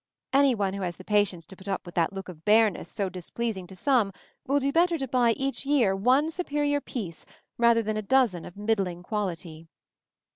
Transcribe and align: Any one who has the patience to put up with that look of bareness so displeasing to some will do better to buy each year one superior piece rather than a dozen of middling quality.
Any 0.33 0.55
one 0.55 0.73
who 0.73 0.81
has 0.81 0.95
the 0.97 1.03
patience 1.03 1.45
to 1.45 1.55
put 1.55 1.67
up 1.67 1.85
with 1.85 1.93
that 1.93 2.11
look 2.11 2.27
of 2.27 2.43
bareness 2.43 2.89
so 2.89 3.07
displeasing 3.07 3.67
to 3.67 3.75
some 3.75 4.11
will 4.47 4.57
do 4.59 4.71
better 4.71 4.97
to 4.97 5.07
buy 5.07 5.33
each 5.33 5.63
year 5.63 5.95
one 5.95 6.31
superior 6.31 6.81
piece 6.81 7.23
rather 7.59 7.83
than 7.83 7.97
a 7.97 8.01
dozen 8.01 8.43
of 8.43 8.57
middling 8.57 9.03
quality. 9.03 9.67